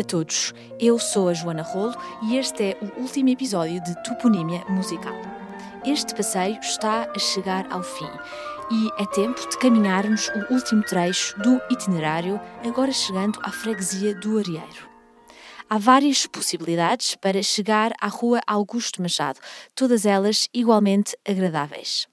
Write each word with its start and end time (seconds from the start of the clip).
a 0.00 0.04
todos. 0.04 0.54
Eu 0.78 0.98
sou 0.98 1.28
a 1.28 1.34
Joana 1.34 1.62
Rolo 1.62 1.94
e 2.22 2.36
este 2.36 2.62
é 2.62 2.78
o 2.80 3.02
último 3.02 3.28
episódio 3.28 3.82
de 3.82 4.02
Toponímia 4.02 4.64
Musical. 4.66 5.14
Este 5.84 6.14
passeio 6.14 6.58
está 6.60 7.10
a 7.14 7.18
chegar 7.18 7.70
ao 7.70 7.82
fim 7.82 8.08
e 8.70 9.02
é 9.02 9.06
tempo 9.06 9.38
de 9.48 9.58
caminharmos 9.58 10.28
o 10.28 10.54
último 10.54 10.82
trecho 10.82 11.38
do 11.40 11.60
itinerário, 11.70 12.40
agora 12.66 12.90
chegando 12.92 13.38
à 13.42 13.52
freguesia 13.52 14.14
do 14.14 14.38
Arieiro. 14.38 14.88
Há 15.68 15.76
várias 15.76 16.26
possibilidades 16.26 17.14
para 17.14 17.42
chegar 17.42 17.92
à 18.00 18.06
Rua 18.06 18.40
Augusto 18.46 19.02
Machado, 19.02 19.38
todas 19.74 20.06
elas 20.06 20.48
igualmente 20.54 21.14
agradáveis. 21.28 22.08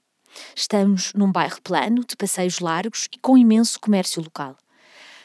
Estamos 0.54 1.14
num 1.14 1.32
bairro 1.32 1.60
plano, 1.62 2.04
de 2.06 2.16
passeios 2.16 2.60
largos 2.60 3.08
e 3.10 3.18
com 3.18 3.38
imenso 3.38 3.80
comércio 3.80 4.22
local. 4.22 4.56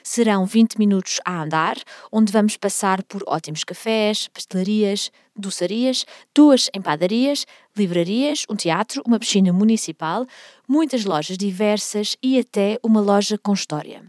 Serão 0.04 0.46
20 0.46 0.78
minutos 0.78 1.22
a 1.24 1.42
andar, 1.42 1.78
onde 2.12 2.32
vamos 2.32 2.58
passar 2.58 3.02
por 3.04 3.24
ótimos 3.26 3.64
cafés, 3.64 4.28
pastelarias, 4.28 5.10
doçarias, 5.34 6.06
duas 6.36 6.70
empadarias, 6.76 7.46
livrarias, 7.76 8.46
um 8.50 8.56
teatro, 8.56 9.02
uma 9.08 9.18
piscina 9.18 9.54
municipal, 9.54 10.28
muitas 10.68 11.06
lojas 11.06 11.38
diversas 11.38 12.18
e 12.22 12.38
até 12.38 12.78
uma 12.84 13.00
loja 13.00 13.38
com 13.38 13.54
história. 13.54 14.04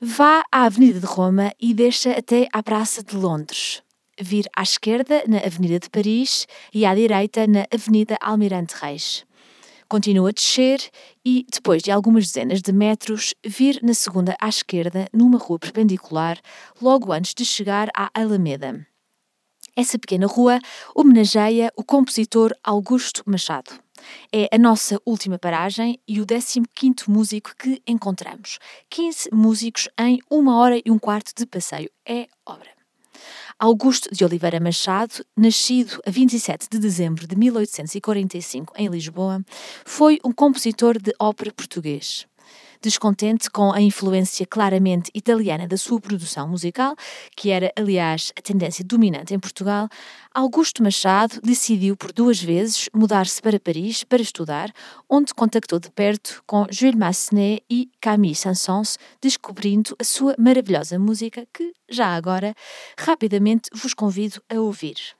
Vá 0.00 0.42
à 0.50 0.64
Avenida 0.64 0.98
de 0.98 1.06
Roma 1.06 1.52
e 1.60 1.74
deixa 1.74 2.12
até 2.12 2.48
à 2.50 2.62
Praça 2.62 3.02
de 3.02 3.14
Londres. 3.16 3.82
Vir 4.18 4.48
à 4.56 4.62
esquerda 4.62 5.22
na 5.28 5.38
Avenida 5.38 5.78
de 5.78 5.90
Paris 5.90 6.46
e 6.72 6.86
à 6.86 6.94
direita 6.94 7.46
na 7.46 7.66
Avenida 7.70 8.16
Almirante 8.20 8.74
Reis 8.80 9.26
continua 9.88 10.30
a 10.30 10.32
descer 10.32 10.80
e, 11.24 11.46
depois 11.50 11.82
de 11.82 11.90
algumas 11.90 12.26
dezenas 12.26 12.60
de 12.60 12.72
metros, 12.72 13.34
vir 13.44 13.80
na 13.82 13.94
segunda 13.94 14.36
à 14.40 14.48
esquerda, 14.48 15.08
numa 15.12 15.38
rua 15.38 15.58
perpendicular, 15.58 16.38
logo 16.80 17.12
antes 17.12 17.34
de 17.34 17.44
chegar 17.44 17.88
à 17.96 18.10
Alameda. 18.14 18.86
Essa 19.76 19.98
pequena 19.98 20.26
rua 20.26 20.60
homenageia 20.94 21.72
o 21.76 21.82
compositor 21.82 22.54
Augusto 22.62 23.22
Machado. 23.26 23.72
É 24.32 24.48
a 24.52 24.58
nossa 24.58 25.00
última 25.04 25.38
paragem 25.38 25.98
e 26.06 26.20
o 26.20 26.26
15º 26.26 27.08
músico 27.08 27.54
que 27.56 27.82
encontramos. 27.86 28.58
15 28.90 29.30
músicos 29.32 29.88
em 29.98 30.20
uma 30.30 30.56
hora 30.58 30.80
e 30.84 30.90
um 30.90 30.98
quarto 30.98 31.32
de 31.36 31.46
passeio. 31.46 31.90
É 32.06 32.28
obra. 32.46 32.83
Augusto 33.58 34.08
de 34.12 34.24
Oliveira 34.24 34.60
Machado, 34.60 35.24
nascido 35.36 36.00
a 36.06 36.10
27 36.10 36.68
de 36.70 36.78
dezembro 36.78 37.26
de 37.26 37.36
1845 37.36 38.74
em 38.76 38.88
Lisboa, 38.88 39.42
foi 39.84 40.18
um 40.24 40.32
compositor 40.32 40.98
de 40.98 41.12
ópera 41.18 41.52
português. 41.52 42.26
Descontente 42.84 43.50
com 43.50 43.72
a 43.72 43.80
influência 43.80 44.44
claramente 44.44 45.10
italiana 45.14 45.66
da 45.66 45.74
sua 45.74 45.98
produção 45.98 46.46
musical, 46.46 46.94
que 47.34 47.48
era, 47.48 47.72
aliás, 47.74 48.30
a 48.38 48.42
tendência 48.42 48.84
dominante 48.84 49.32
em 49.32 49.38
Portugal, 49.38 49.88
Augusto 50.34 50.82
Machado 50.82 51.40
decidiu 51.42 51.96
por 51.96 52.12
duas 52.12 52.42
vezes 52.42 52.90
mudar-se 52.92 53.40
para 53.40 53.58
Paris 53.58 54.04
para 54.04 54.20
estudar, 54.20 54.70
onde 55.08 55.32
contactou 55.32 55.80
de 55.80 55.90
perto 55.90 56.42
com 56.46 56.66
Jules 56.70 56.94
Massenet 56.94 57.64
e 57.70 57.88
Camille 58.02 58.34
Saint-Saëns, 58.34 58.98
descobrindo 59.18 59.96
a 59.98 60.04
sua 60.04 60.34
maravilhosa 60.38 60.98
música 60.98 61.46
que, 61.54 61.72
já 61.88 62.14
agora, 62.14 62.54
rapidamente 62.98 63.70
vos 63.72 63.94
convido 63.94 64.42
a 64.50 64.60
ouvir. 64.60 65.16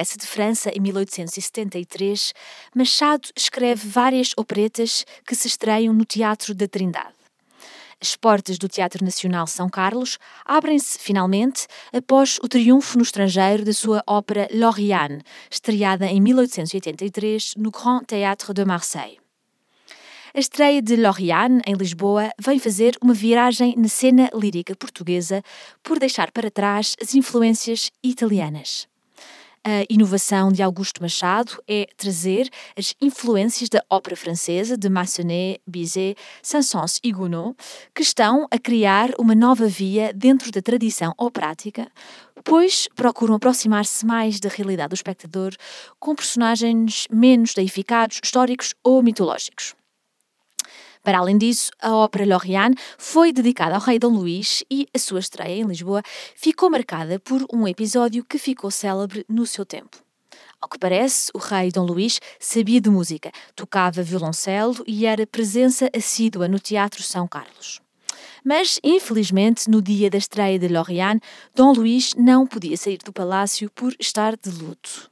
Regressa 0.00 0.16
de 0.16 0.26
França 0.26 0.70
em 0.74 0.80
1873, 0.80 2.32
Machado 2.74 3.28
escreve 3.36 3.86
várias 3.86 4.32
operetas 4.34 5.04
que 5.26 5.34
se 5.34 5.46
estreiam 5.46 5.92
no 5.92 6.06
Teatro 6.06 6.54
da 6.54 6.66
Trindade. 6.66 7.12
As 8.00 8.16
portas 8.16 8.56
do 8.56 8.66
Teatro 8.66 9.04
Nacional 9.04 9.46
São 9.46 9.68
Carlos 9.68 10.16
abrem-se 10.46 10.98
finalmente 10.98 11.66
após 11.92 12.38
o 12.42 12.48
triunfo 12.48 12.96
no 12.96 13.02
estrangeiro 13.02 13.62
da 13.62 13.74
sua 13.74 14.02
ópera 14.06 14.48
L'Oriane, 14.54 15.20
estreada 15.50 16.06
em 16.06 16.18
1883 16.18 17.56
no 17.58 17.70
Grand 17.70 18.02
Théâtre 18.04 18.54
de 18.54 18.64
Marseille. 18.64 19.20
A 20.32 20.40
estreia 20.40 20.80
de 20.80 20.96
L'Oriane, 20.96 21.60
em 21.66 21.74
Lisboa, 21.74 22.30
vem 22.38 22.58
fazer 22.58 22.96
uma 23.02 23.12
viragem 23.12 23.74
na 23.76 23.88
cena 23.88 24.30
lírica 24.32 24.74
portuguesa 24.74 25.42
por 25.82 25.98
deixar 25.98 26.30
para 26.30 26.50
trás 26.50 26.96
as 27.02 27.14
influências 27.14 27.90
italianas. 28.02 28.89
A 29.62 29.84
inovação 29.90 30.50
de 30.50 30.62
Augusto 30.62 31.02
Machado 31.02 31.62
é 31.68 31.86
trazer 31.94 32.48
as 32.74 32.94
influências 32.98 33.68
da 33.68 33.84
ópera 33.90 34.16
francesa 34.16 34.74
de 34.74 34.88
Massenet, 34.88 35.60
Bizet, 35.66 36.16
Saint-Saëns 36.42 36.98
e 37.04 37.12
Gounod, 37.12 37.54
que 37.94 38.00
estão 38.00 38.46
a 38.50 38.58
criar 38.58 39.10
uma 39.18 39.34
nova 39.34 39.66
via 39.66 40.14
dentro 40.14 40.50
da 40.50 40.62
tradição 40.62 41.12
operática, 41.18 41.86
pois 42.42 42.88
procuram 42.96 43.34
aproximar-se 43.34 44.06
mais 44.06 44.40
da 44.40 44.48
realidade 44.48 44.88
do 44.88 44.94
espectador 44.94 45.54
com 45.98 46.14
personagens 46.14 47.06
menos 47.10 47.52
deificados, 47.52 48.18
históricos 48.24 48.74
ou 48.82 49.02
mitológicos. 49.02 49.74
Para 51.02 51.18
além 51.18 51.38
disso, 51.38 51.70
a 51.80 51.94
ópera 51.94 52.26
Lorraine 52.26 52.76
foi 52.98 53.32
dedicada 53.32 53.74
ao 53.74 53.80
rei 53.80 53.98
Dom 53.98 54.12
Luís 54.12 54.62
e 54.70 54.86
a 54.94 54.98
sua 54.98 55.20
estreia 55.20 55.62
em 55.62 55.66
Lisboa 55.66 56.02
ficou 56.36 56.68
marcada 56.68 57.18
por 57.18 57.46
um 57.52 57.66
episódio 57.66 58.24
que 58.24 58.38
ficou 58.38 58.70
célebre 58.70 59.24
no 59.28 59.46
seu 59.46 59.64
tempo. 59.64 59.96
Ao 60.60 60.68
que 60.68 60.78
parece, 60.78 61.30
o 61.32 61.38
rei 61.38 61.70
Dom 61.70 61.86
Luís 61.86 62.20
sabia 62.38 62.82
de 62.82 62.90
música, 62.90 63.32
tocava 63.56 64.02
violoncelo 64.02 64.84
e 64.86 65.06
era 65.06 65.26
presença 65.26 65.88
assídua 65.96 66.46
no 66.46 66.58
Teatro 66.58 67.02
São 67.02 67.26
Carlos. 67.26 67.80
Mas, 68.44 68.78
infelizmente, 68.84 69.70
no 69.70 69.80
dia 69.80 70.10
da 70.10 70.18
estreia 70.18 70.58
de 70.58 70.68
Lorraine, 70.68 71.20
Dom 71.54 71.72
Luís 71.72 72.14
não 72.14 72.46
podia 72.46 72.76
sair 72.76 72.98
do 72.98 73.12
palácio 73.12 73.70
por 73.70 73.94
estar 73.98 74.36
de 74.36 74.50
luto. 74.50 75.09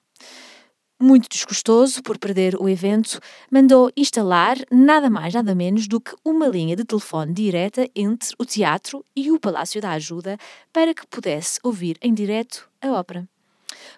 Muito 1.01 1.29
desgostoso 1.29 2.03
por 2.03 2.19
perder 2.19 2.57
o 2.61 2.69
evento, 2.69 3.21
mandou 3.51 3.91
instalar 3.97 4.57
nada 4.71 5.09
mais 5.09 5.35
nada 5.35 5.55
menos 5.55 5.87
do 5.87 6.01
que 6.01 6.15
uma 6.25 6.49
linha 6.49 6.75
de 6.75 6.85
telefone 6.85 7.33
direta 7.33 7.89
entre 7.95 8.35
o 8.39 8.45
teatro 8.45 9.05
e 9.15 9.31
o 9.31 9.39
Palácio 9.39 9.81
da 9.81 9.93
Ajuda 9.93 10.37
para 10.73 10.93
que 10.93 11.07
pudesse 11.07 11.61
ouvir 11.63 11.97
em 12.03 12.13
direto 12.13 12.69
a 12.83 12.89
ópera. 12.93 13.29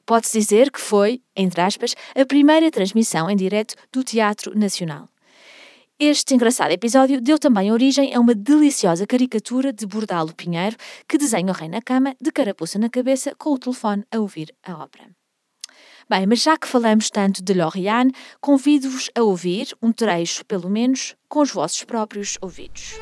Pode-se 0.05 0.38
dizer 0.38 0.70
que 0.70 0.81
foi, 0.81 1.23
entre 1.35 1.61
aspas, 1.61 1.94
a 2.14 2.25
primeira 2.25 2.70
transmissão 2.70 3.31
em 3.31 3.37
direto 3.37 3.75
do 3.93 4.02
Teatro 4.02 4.58
Nacional. 4.58 5.08
Este 5.99 6.35
engraçado 6.35 6.70
episódio 6.70 7.20
deu 7.20 7.38
também 7.38 7.70
origem 7.70 8.14
a 8.14 8.20
uma 8.20 8.35
deliciosa 8.35 9.06
caricatura 9.06 9.70
de 9.70 9.87
Bordalo 9.87 10.35
Pinheiro 10.35 10.76
que 11.06 11.19
desenha 11.19 11.52
o 11.52 11.55
rei 11.55 11.69
na 11.69 11.82
cama, 11.82 12.17
de 12.19 12.32
carapuça 12.32 12.79
na 12.79 12.88
cabeça, 12.88 13.35
com 13.37 13.50
o 13.50 13.58
telefone 13.58 14.02
a 14.11 14.19
ouvir 14.19 14.55
a 14.62 14.82
ópera. 14.82 15.20
Bem, 16.11 16.27
mas 16.27 16.43
já 16.43 16.59
que 16.59 16.67
falamos 16.67 17.09
tanto 17.09 17.41
de 17.41 17.55
Loriane, 17.55 18.11
convido-vos 18.41 19.09
a 19.17 19.23
ouvir 19.23 19.69
um 19.81 19.93
trecho, 19.93 20.45
pelo 20.45 20.69
menos, 20.69 21.15
com 21.29 21.39
os 21.39 21.53
vossos 21.53 21.85
próprios 21.85 22.37
ouvidos. 22.41 22.99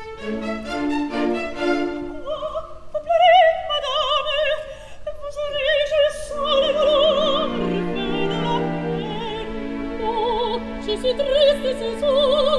Ci 11.01 11.13
triste 11.15 11.99
solo 11.99 12.58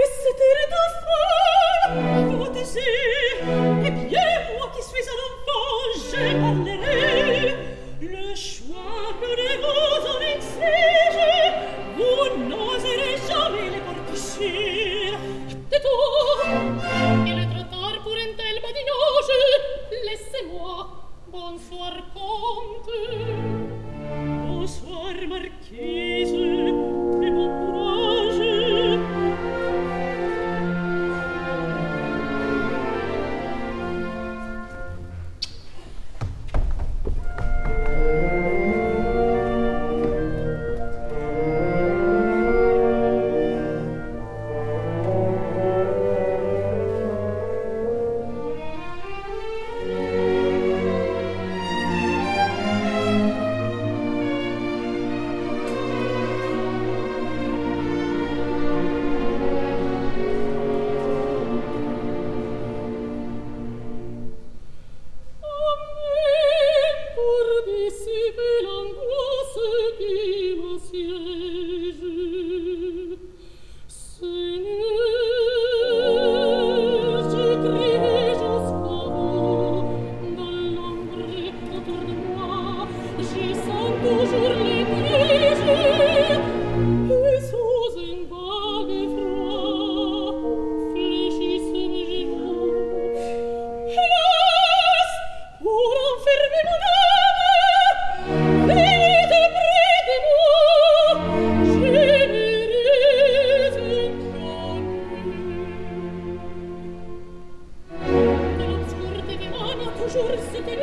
giur 110.13 110.37
se 110.51 110.59
te 110.61 110.75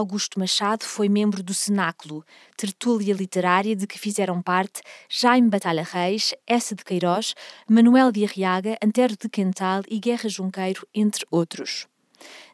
Augusto 0.00 0.40
Machado 0.40 0.82
foi 0.82 1.10
membro 1.10 1.42
do 1.42 1.52
Cenáculo, 1.52 2.24
tertúlia 2.56 3.12
literária 3.12 3.76
de 3.76 3.86
que 3.86 3.98
fizeram 3.98 4.40
parte 4.40 4.80
Jaime 5.10 5.50
Batalha 5.50 5.82
Reis, 5.82 6.32
Essa 6.46 6.74
de 6.74 6.82
Queiroz, 6.82 7.34
Manuel 7.68 8.10
de 8.10 8.24
Arriaga, 8.24 8.78
Antero 8.82 9.14
de 9.14 9.28
Quental 9.28 9.82
e 9.86 9.98
Guerra 9.98 10.26
Junqueiro, 10.26 10.88
entre 10.94 11.26
outros. 11.30 11.86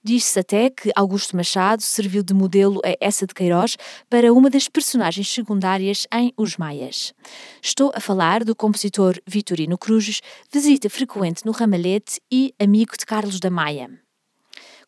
Diz-se 0.03 0.41
até 0.41 0.71
que 0.71 0.91
Augusto 0.97 1.37
Machado 1.37 1.83
serviu 1.83 2.25
de 2.25 2.35
modelo 2.35 2.81
a 2.85 2.97
essa 3.01 3.27
de 3.27 3.35
Queiroz 3.35 3.77
para 4.11 4.33
uma 4.33 4.51
das 4.51 4.69
personagens 4.69 5.29
secundárias 5.29 6.05
em 6.13 6.33
Os 6.37 6.57
Maias. 6.57 7.15
Estou 7.63 7.93
a 7.95 8.01
falar 8.01 8.43
do 8.43 8.57
compositor 8.57 9.21
Vitorino 9.25 9.79
Cruzes, 9.79 10.21
visita 10.53 10.91
frequente 10.91 11.47
no 11.47 11.53
Ramalhete 11.53 12.21
e 12.29 12.53
amigo 12.59 12.97
de 12.99 13.07
Carlos 13.07 13.39
da 13.39 13.51
Maia. 13.51 14.06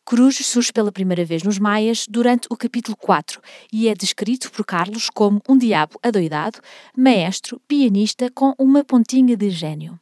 Cruz 0.09 0.37
surge 0.37 0.73
pela 0.73 0.91
primeira 0.91 1.23
vez 1.23 1.43
nos 1.43 1.59
Maias 1.59 2.07
durante 2.09 2.47
o 2.49 2.57
capítulo 2.57 2.97
4 2.97 3.39
e 3.71 3.87
é 3.87 3.93
descrito 3.93 4.51
por 4.51 4.65
Carlos 4.65 5.07
como 5.07 5.39
um 5.47 5.55
diabo 5.55 5.99
adoidado, 6.01 6.59
maestro, 6.97 7.61
pianista 7.67 8.27
com 8.31 8.55
uma 8.57 8.83
pontinha 8.83 9.37
de 9.37 9.51
gênio. 9.51 9.99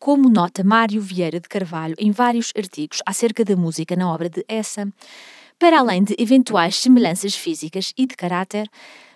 Como 0.00 0.28
nota 0.28 0.64
Mário 0.64 1.00
Vieira 1.00 1.38
de 1.38 1.48
Carvalho 1.48 1.94
em 1.96 2.10
vários 2.10 2.52
artigos 2.58 2.98
acerca 3.06 3.44
da 3.44 3.54
música 3.54 3.94
na 3.94 4.12
obra 4.12 4.28
de 4.28 4.44
Essa, 4.48 4.92
para 5.56 5.78
além 5.78 6.02
de 6.02 6.16
eventuais 6.18 6.74
semelhanças 6.74 7.36
físicas 7.36 7.92
e 7.96 8.04
de 8.04 8.16
caráter, 8.16 8.68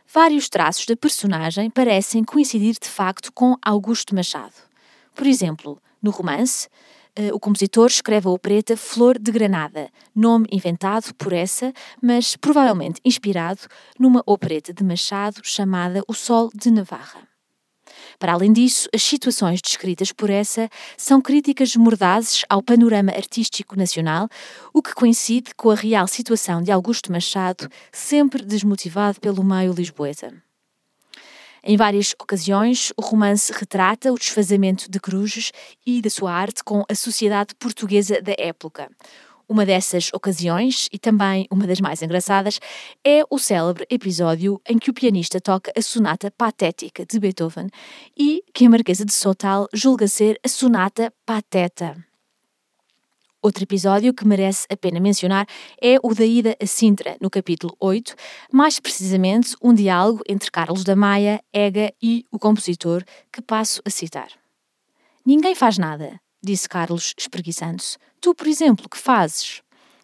vários 0.06 0.48
traços 0.48 0.86
da 0.86 0.94
personagem 0.96 1.68
parecem 1.70 2.22
coincidir 2.22 2.76
de 2.80 2.88
facto 2.88 3.32
com 3.32 3.56
Augusto 3.62 4.14
Machado. 4.14 4.54
Por 5.12 5.26
exemplo, 5.26 5.76
no 6.00 6.12
romance, 6.12 6.68
o 7.32 7.40
compositor 7.40 7.86
escreve 7.86 8.28
a 8.28 8.30
opereta 8.30 8.76
Flor 8.76 9.18
de 9.18 9.32
Granada, 9.32 9.90
nome 10.14 10.46
inventado 10.52 11.12
por 11.14 11.32
essa, 11.32 11.72
mas 12.00 12.36
provavelmente 12.36 13.00
inspirado 13.04 13.62
numa 13.98 14.22
opereta 14.24 14.72
de 14.72 14.84
Machado 14.84 15.40
chamada 15.42 16.02
O 16.06 16.14
Sol 16.14 16.48
de 16.54 16.70
Navarra. 16.70 17.26
Para 18.18 18.32
além 18.32 18.52
disso, 18.52 18.88
as 18.94 19.02
situações 19.02 19.60
descritas 19.60 20.12
por 20.12 20.30
essa 20.30 20.68
são 20.96 21.20
críticas 21.20 21.74
mordazes 21.76 22.44
ao 22.48 22.62
panorama 22.62 23.10
artístico 23.12 23.76
nacional, 23.76 24.28
o 24.72 24.82
que 24.82 24.94
coincide 24.94 25.54
com 25.56 25.70
a 25.70 25.74
real 25.74 26.06
situação 26.06 26.62
de 26.62 26.70
Augusto 26.70 27.10
Machado, 27.10 27.68
sempre 27.92 28.44
desmotivado 28.44 29.20
pelo 29.20 29.42
meio 29.42 29.72
lisboeta. 29.72 30.47
Em 31.62 31.76
várias 31.76 32.14
ocasiões, 32.20 32.92
o 32.96 33.02
romance 33.02 33.52
retrata 33.52 34.12
o 34.12 34.18
desfazamento 34.18 34.90
de 34.90 35.00
Cruzes 35.00 35.52
e 35.86 36.00
da 36.00 36.10
sua 36.10 36.32
arte 36.32 36.62
com 36.64 36.84
a 36.88 36.94
sociedade 36.94 37.54
portuguesa 37.54 38.20
da 38.22 38.34
época. 38.38 38.88
Uma 39.48 39.64
dessas 39.64 40.10
ocasiões, 40.12 40.88
e 40.92 40.98
também 40.98 41.46
uma 41.50 41.66
das 41.66 41.80
mais 41.80 42.02
engraçadas, 42.02 42.60
é 43.02 43.22
o 43.30 43.38
célebre 43.38 43.86
episódio 43.88 44.60
em 44.68 44.78
que 44.78 44.90
o 44.90 44.94
pianista 44.94 45.40
toca 45.40 45.72
a 45.74 45.80
sonata 45.80 46.30
patética 46.30 47.06
de 47.06 47.18
Beethoven 47.18 47.68
e 48.16 48.44
que 48.52 48.66
a 48.66 48.70
Marquesa 48.70 49.06
de 49.06 49.12
Sotal 49.14 49.66
julga 49.72 50.06
ser 50.06 50.38
a 50.44 50.48
sonata 50.48 51.10
pateta. 51.24 52.07
Outro 53.40 53.62
episódio 53.62 54.12
que 54.12 54.26
merece 54.26 54.66
a 54.68 54.76
pena 54.76 54.98
mencionar 54.98 55.46
é 55.80 55.96
o 56.02 56.12
da 56.12 56.24
ida 56.24 56.56
a 56.60 56.66
Sintra, 56.66 57.16
no 57.20 57.30
capítulo 57.30 57.72
8, 57.78 58.16
mais 58.52 58.80
precisamente 58.80 59.54
um 59.62 59.72
diálogo 59.72 60.24
entre 60.28 60.50
Carlos 60.50 60.82
da 60.82 60.96
Maia, 60.96 61.40
Ega 61.52 61.94
e 62.02 62.24
o 62.32 62.38
compositor, 62.38 63.04
que 63.32 63.40
passo 63.40 63.80
a 63.84 63.90
citar. 63.90 64.28
Ninguém 65.24 65.54
faz 65.54 65.78
nada, 65.78 66.20
disse 66.42 66.68
Carlos, 66.68 67.14
espreguiçando-se. 67.16 67.96
Tu, 68.20 68.34
por 68.34 68.48
exemplo, 68.48 68.88
que 68.88 68.98
fazes? 68.98 69.62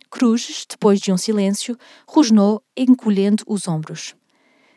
Cruzes, 0.08 0.64
depois 0.70 1.00
de 1.00 1.10
um 1.10 1.16
silêncio, 1.16 1.76
rosnou, 2.06 2.62
encolhendo 2.76 3.42
os 3.48 3.66
ombros. 3.66 4.14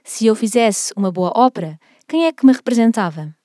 Se 0.04 0.26
eu 0.26 0.34
fizesse 0.36 0.92
uma 0.98 1.12
boa 1.12 1.32
ópera, 1.36 1.80
quem 2.08 2.26
é 2.26 2.32
que 2.32 2.44
me 2.44 2.54
representava? 2.54 3.36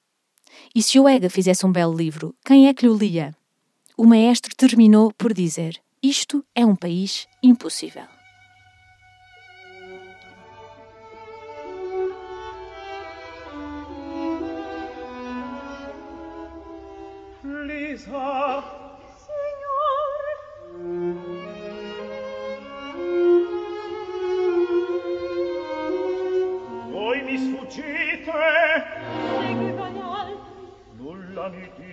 E 0.75 0.83
se 0.83 0.99
o 0.99 1.07
Ega 1.07 1.28
fizesse 1.28 1.66
um 1.66 1.73
belo 1.73 1.95
livro, 1.95 2.35
quem 2.47 2.66
é 2.66 2.73
que 2.73 2.87
lhe 2.87 2.97
lia? 2.97 3.37
O 3.96 4.04
maestro 4.04 4.54
terminou 4.56 5.12
por 5.12 5.32
dizer: 5.32 5.80
Isto 6.02 6.44
é 6.54 6.64
um 6.64 6.76
país 6.76 7.28
impossível. 7.42 8.04
Lisa, 17.44 18.82
mi 27.32 27.38
sfuggite? 27.38 28.32
Nulla 30.99 31.49
mi 31.49 31.91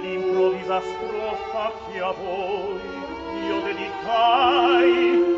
d'improvvisa 0.00 0.80
strofa 0.80 1.72
che 1.90 2.00
a 2.00 2.12
voi. 2.12 2.80
Io 3.46 3.60
dedicai 3.62 5.36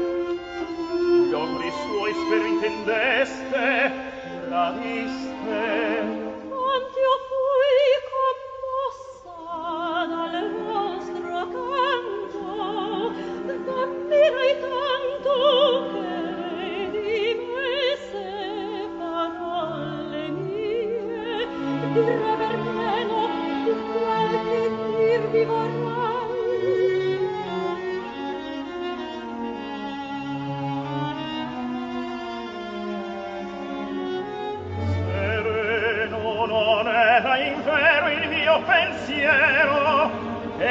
gli 1.29 1.33
auguri 1.33 1.71
suoi 1.71 2.13
spero 2.13 2.45
intendeste 2.47 3.93
tradiste, 4.47 6.20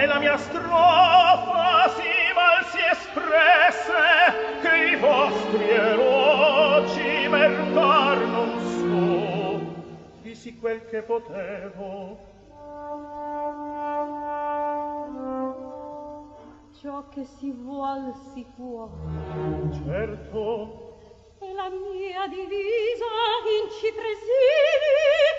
la 0.05 0.19
mia 0.19 0.37
strofa 0.37 1.89
si 1.95 2.33
mal 2.33 2.63
si 2.71 2.79
espresse 2.91 4.01
che 4.61 4.75
i 4.91 4.95
vostri 4.95 5.69
elogi 5.69 7.27
mercar 7.27 8.17
non 8.25 8.51
so. 8.77 10.21
Disi 10.21 10.57
quel 10.59 10.85
che 10.85 11.01
potevo. 11.01 12.17
Ciò 16.79 17.09
che 17.09 17.25
si 17.25 17.51
vuol 17.51 18.13
si 18.33 18.45
può. 18.55 18.89
Certo. 19.83 20.87
E 21.39 21.53
la 21.53 21.69
mia 21.69 22.27
divisa 22.27 23.11
in 23.57 23.69
cipresini 23.79 25.38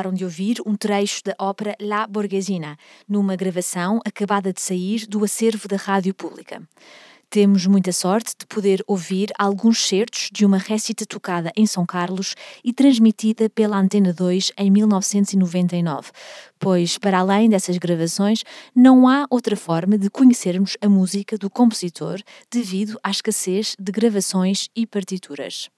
acabaram 0.00 0.14
de 0.14 0.24
ouvir 0.24 0.56
um 0.64 0.74
trecho 0.74 1.22
da 1.22 1.34
ópera 1.38 1.76
La 1.78 2.06
Borghesina, 2.06 2.76
numa 3.06 3.36
gravação 3.36 4.00
acabada 4.04 4.50
de 4.50 4.60
sair 4.60 5.06
do 5.06 5.22
acervo 5.22 5.68
da 5.68 5.76
Rádio 5.76 6.14
Pública. 6.14 6.62
Temos 7.28 7.66
muita 7.66 7.92
sorte 7.92 8.34
de 8.38 8.46
poder 8.46 8.82
ouvir 8.86 9.30
alguns 9.38 9.86
certos 9.86 10.30
de 10.32 10.46
uma 10.46 10.56
récita 10.56 11.04
tocada 11.04 11.52
em 11.54 11.66
São 11.66 11.84
Carlos 11.84 12.34
e 12.64 12.72
transmitida 12.72 13.50
pela 13.50 13.76
Antena 13.76 14.12
2 14.12 14.52
em 14.56 14.70
1999, 14.70 16.10
pois, 16.58 16.96
para 16.96 17.18
além 17.18 17.50
dessas 17.50 17.76
gravações, 17.76 18.42
não 18.74 19.06
há 19.06 19.26
outra 19.28 19.54
forma 19.54 19.98
de 19.98 20.08
conhecermos 20.08 20.78
a 20.80 20.88
música 20.88 21.36
do 21.36 21.50
compositor 21.50 22.20
devido 22.50 22.98
à 23.02 23.10
escassez 23.10 23.76
de 23.78 23.92
gravações 23.92 24.68
e 24.74 24.86
partituras 24.86 25.68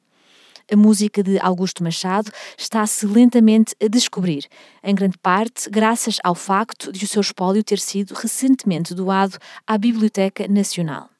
a 0.72 0.76
música 0.76 1.22
de 1.22 1.38
Augusto 1.38 1.84
Machado 1.84 2.30
está-se 2.56 3.06
lentamente 3.06 3.76
a 3.82 3.88
descobrir, 3.88 4.46
em 4.82 4.94
grande 4.94 5.18
parte 5.18 5.68
graças 5.68 6.18
ao 6.24 6.34
facto 6.34 6.90
de 6.90 7.04
o 7.04 7.08
seu 7.08 7.20
espólio 7.20 7.62
ter 7.62 7.78
sido 7.78 8.14
recentemente 8.14 8.94
doado 8.94 9.36
à 9.66 9.76
Biblioteca 9.76 10.48
Nacional. 10.48 11.10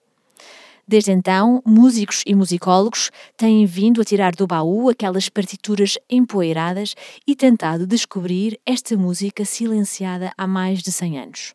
Desde 0.88 1.12
então, 1.12 1.62
músicos 1.64 2.22
e 2.26 2.34
musicólogos 2.34 3.10
têm 3.36 3.66
vindo 3.66 4.00
a 4.00 4.04
tirar 4.04 4.34
do 4.34 4.46
baú 4.46 4.88
aquelas 4.88 5.28
partituras 5.28 5.96
empoeiradas 6.10 6.94
e 7.26 7.36
tentado 7.36 7.86
descobrir 7.86 8.58
esta 8.66 8.96
música 8.96 9.44
silenciada 9.44 10.32
há 10.36 10.46
mais 10.46 10.82
de 10.82 10.90
100 10.90 11.18
anos. 11.18 11.54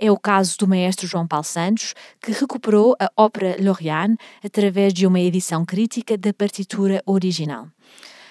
É 0.00 0.12
o 0.12 0.16
caso 0.16 0.56
do 0.58 0.68
maestro 0.68 1.08
João 1.08 1.26
Paulo 1.26 1.44
Santos, 1.44 1.92
que 2.22 2.30
recuperou 2.30 2.94
a 3.00 3.10
ópera 3.16 3.56
Lorient 3.60 4.16
através 4.44 4.94
de 4.94 5.04
uma 5.04 5.18
edição 5.18 5.64
crítica 5.64 6.16
da 6.16 6.32
partitura 6.32 7.02
original. 7.04 7.66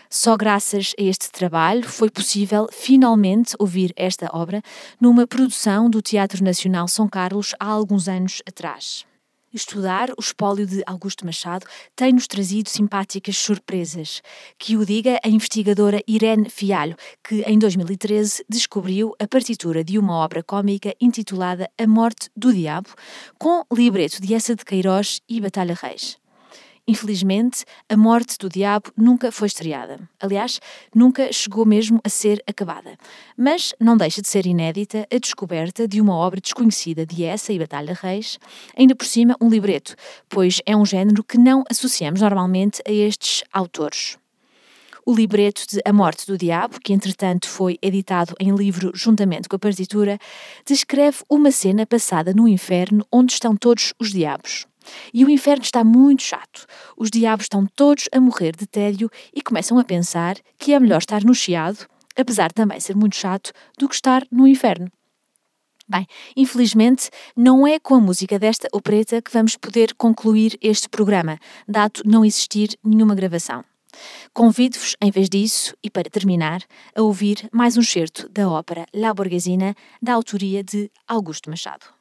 Só 0.10 0.38
graças 0.38 0.93
a 0.97 1.03
este 1.03 1.30
trabalho 1.30 1.84
foi 1.84 2.10
possível 2.10 2.69
finalmente 2.71 3.53
ouvir 3.60 3.91
esta 3.97 4.30
obra 4.32 4.62
numa 5.01 5.27
produção 5.27 5.89
do 5.89 6.01
Teatro 6.01 6.41
Nacional 6.41 6.88
São 6.88 7.10
Carlos 7.10 7.53
há 7.60 7.65
alguns 7.65 8.08
anos 8.08 8.41
atrás. 8.47 9.06
Estudar 9.58 10.12
o 10.12 10.22
espólio 10.22 10.67
de 10.67 10.84
Augusto 10.86 11.26
Machado 11.26 11.65
tem-nos 11.96 12.28
trazido 12.28 12.70
simpáticas 12.70 13.36
surpresas. 13.38 14.22
Que 14.56 14.78
o 14.78 14.86
diga 14.86 15.20
a 15.24 15.28
investigadora 15.28 16.00
Irene 16.08 16.48
Fialho, 16.48 16.96
que 17.28 17.41
em 17.41 17.58
2013 17.58 18.46
descobriu 18.48 19.15
a 19.20 19.28
partitura 19.28 19.84
de 19.84 19.98
uma 19.98 20.13
obra 20.13 20.43
cômica 20.43 20.96
intitulada 21.02 21.67
A 21.76 21.88
Morte 21.88 22.30
do 22.38 22.54
Diabo, 22.54 22.89
com 23.39 23.63
libreto 23.74 24.22
de 24.22 24.36
Essa 24.36 24.56
de 24.56 24.63
Queiroz 24.63 25.22
e 25.28 25.41
Batalha 25.41 25.74
Reis. 25.74 26.20
Infelizmente, 26.89 27.65
A 27.89 27.97
Morte 27.97 28.38
do 28.39 28.47
Diabo 28.47 28.93
nunca 28.95 29.30
foi 29.30 29.47
estreada. 29.47 30.00
Aliás, 30.21 30.62
nunca 30.95 31.34
chegou 31.34 31.65
mesmo 31.65 32.00
a 32.02 32.08
ser 32.08 32.41
acabada. 32.47 32.97
Mas 33.38 33.73
não 33.78 33.97
deixa 33.97 34.21
de 34.21 34.30
ser 34.30 34.45
inédita 34.45 35.06
a 35.13 35.17
descoberta 35.17 35.86
de 35.86 36.00
uma 36.00 36.15
obra 36.15 36.39
desconhecida 36.39 37.06
de 37.06 37.26
essa 37.26 37.52
e 37.52 37.60
Batalha 37.60 37.93
Reis, 37.93 38.39
ainda 38.78 38.95
por 38.95 39.06
cima 39.06 39.36
um 39.41 39.50
libreto, 39.50 39.95
pois 40.30 40.62
é 40.65 40.78
um 40.78 40.86
género 40.86 41.26
que 41.26 41.38
não 41.38 41.65
associamos 41.69 42.21
normalmente 42.21 42.82
a 42.88 42.91
estes 42.91 43.43
autores. 43.52 44.17
O 45.06 45.13
libreto 45.13 45.65
de 45.69 45.82
A 45.84 45.91
Morte 45.91 46.26
do 46.26 46.38
Diabo, 46.38 46.80
que 46.82 46.93
entretanto 46.93 47.50
foi 47.50 47.78
editado 47.82 48.34
em 48.39 48.56
livro 48.56 48.91
juntamente 48.95 49.50
com 49.50 49.58
a 49.58 49.60
partitura, 49.60 50.17
descreve 50.65 51.17
uma 51.30 51.52
cena 51.52 51.86
passada 51.86 52.34
no 52.34 52.47
inferno 52.47 53.06
onde 53.12 53.34
estão 53.34 53.58
todos 53.58 53.93
os 54.00 54.12
diabos. 54.12 54.65
E 55.13 55.23
o 55.26 55.30
inferno 55.30 55.63
está 55.63 55.84
muito 55.84 56.23
chato. 56.23 56.65
Os 56.97 57.10
diabos 57.10 57.45
estão 57.45 57.65
todos 57.65 58.06
a 58.12 58.19
morrer 58.19 58.56
de 58.56 58.65
tédio 58.65 59.10
e 59.34 59.41
começam 59.41 59.78
a 59.80 59.84
pensar 59.84 60.36
que 60.58 60.73
é 60.73 60.80
melhor 60.80 61.00
estar 61.00 61.23
no 61.23 61.34
chiado, 61.34 61.88
apesar 62.15 62.50
de 62.50 62.56
também 62.56 62.80
ser 62.80 62.95
muito 62.95 63.15
chato, 63.15 63.52
do 63.78 63.88
que 63.88 63.95
estar 63.95 64.26
no 64.32 64.47
inferno. 64.47 64.91
Bem, 65.89 66.06
infelizmente, 66.36 67.10
não 67.36 67.65
é 67.65 67.80
com 67.80 67.95
a 67.95 68.00
música 68.00 68.38
desta 68.38 68.67
opereta 68.73 69.21
que 69.21 69.32
vamos 69.32 69.56
poder 69.56 69.93
concluir 69.93 70.58
este 70.62 70.89
programa, 70.89 71.39
dado 71.65 72.02
não 72.04 72.26
existir 72.26 72.78
nenhuma 72.84 73.15
gravação. 73.15 73.63
Convido-vos, 74.34 74.95
em 75.02 75.10
vez 75.10 75.30
disso, 75.30 75.73
e 75.82 75.89
para 75.89 76.10
terminar, 76.10 76.62
a 76.93 77.02
ouvir 77.02 77.47
mais 77.54 77.78
um 77.78 77.82
certo 77.82 78.28
da 78.30 78.50
ópera 78.50 78.86
La 78.93 79.13
Borghesina, 79.13 79.73
da 80.02 80.13
autoria 80.13 80.62
de 80.62 80.91
Augusto 81.08 81.50
Machado. 81.50 81.96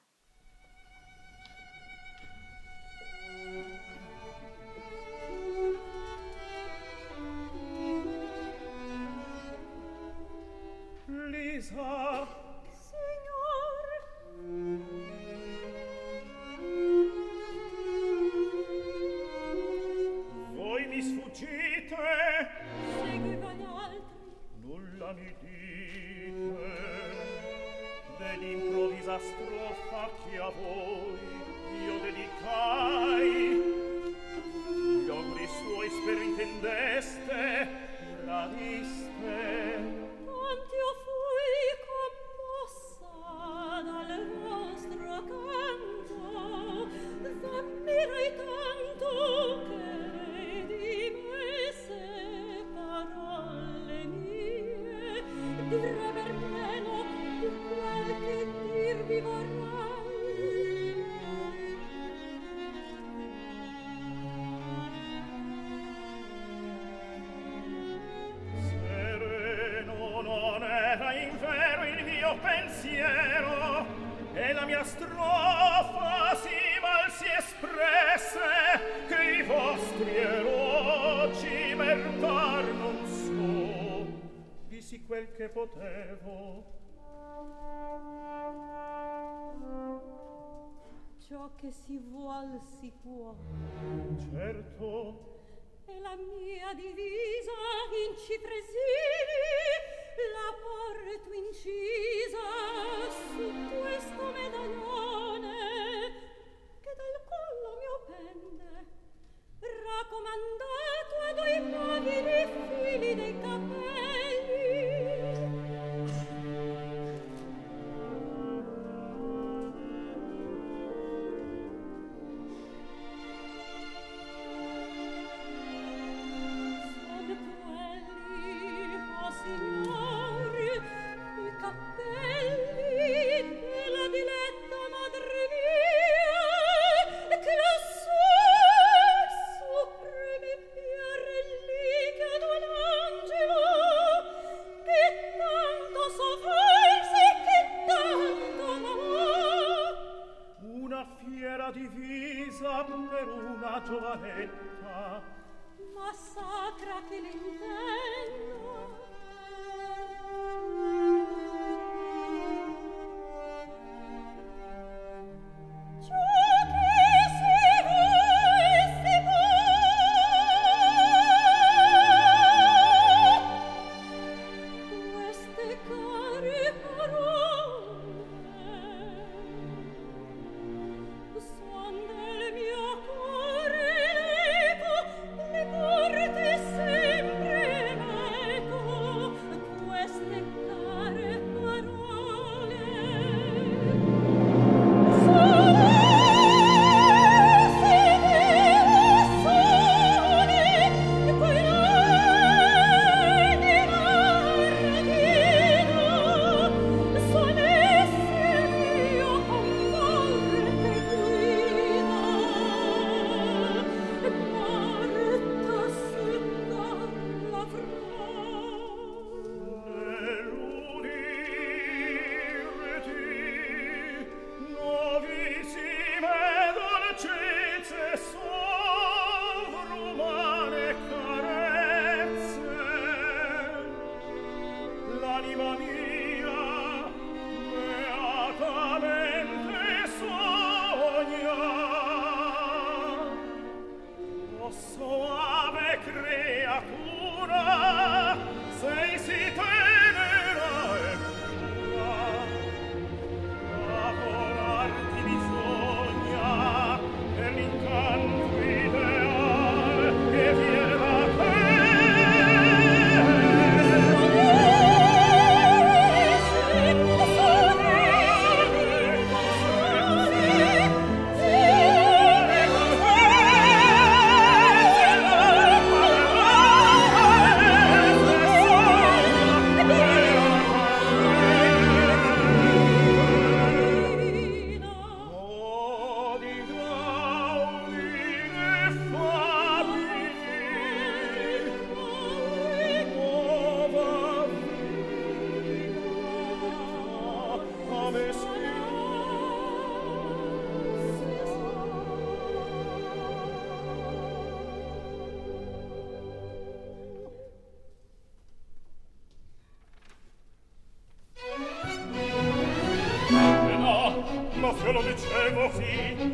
Jésus 98.57 98.95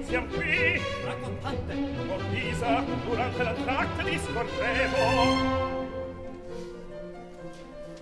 siam 0.00 0.28
qui 0.28 0.80
raccontante 1.04 1.74
contisa 2.08 2.84
durante 3.04 3.42
la 3.42 3.52
tratta 3.52 4.02
discorrevo 4.02 5.80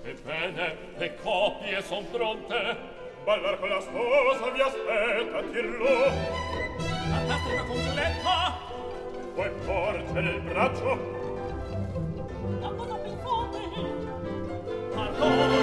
Ebbene, 0.02 0.76
le 0.96 1.14
copie 1.22 1.82
son 1.82 2.04
pronte. 2.10 2.76
Ballar 3.24 3.58
con 3.60 3.68
la 3.68 3.80
sposa 3.80 4.50
vi 4.50 4.60
aspetta, 4.60 5.42
tirlo 5.52 6.10
Fantastica 7.10 7.62
completa. 7.64 8.58
Vuoi 9.34 9.50
porgere 9.64 10.30
il 10.30 10.40
braccio? 10.40 10.98
La 12.60 12.68
cosa 12.70 12.94
più 12.94 13.12
forte. 13.22 13.58
Allora 14.94 15.59